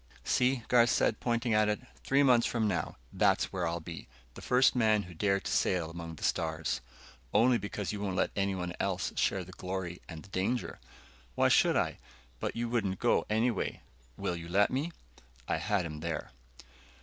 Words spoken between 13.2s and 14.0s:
anyway."